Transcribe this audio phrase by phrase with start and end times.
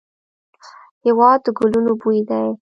[1.05, 2.47] هېواد د ګلونو بوی دی.